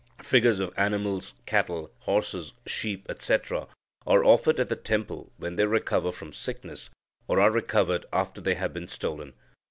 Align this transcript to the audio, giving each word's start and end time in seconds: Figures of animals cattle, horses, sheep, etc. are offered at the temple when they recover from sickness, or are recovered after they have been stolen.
Figures 0.23 0.59
of 0.59 0.73
animals 0.77 1.35
cattle, 1.45 1.91
horses, 1.99 2.53
sheep, 2.65 3.05
etc. 3.07 3.67
are 4.07 4.25
offered 4.25 4.59
at 4.59 4.67
the 4.67 4.75
temple 4.75 5.31
when 5.37 5.57
they 5.57 5.65
recover 5.67 6.11
from 6.11 6.33
sickness, 6.33 6.89
or 7.27 7.39
are 7.39 7.51
recovered 7.51 8.07
after 8.11 8.41
they 8.41 8.55
have 8.55 8.73
been 8.73 8.87
stolen. 8.87 9.35